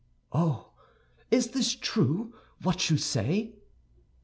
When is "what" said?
2.63-2.89